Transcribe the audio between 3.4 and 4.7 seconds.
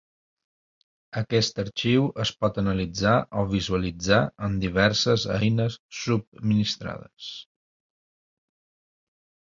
o visualitzar amb